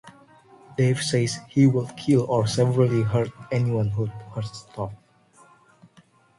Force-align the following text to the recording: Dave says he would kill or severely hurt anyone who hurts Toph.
Dave 0.77 0.99
says 0.99 1.37
he 1.47 1.67
would 1.67 1.95
kill 1.95 2.23
or 2.23 2.47
severely 2.47 3.03
hurt 3.03 3.29
anyone 3.51 3.89
who 3.89 4.07
hurts 4.33 4.63
Toph. 4.73 4.95